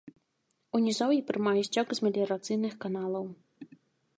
У 0.77 0.79
нізоўі 0.85 1.21
прымае 1.29 1.61
сцёк 1.67 1.87
з 1.99 2.07
меліярацыйных 2.07 2.73
каналаў. 2.87 3.25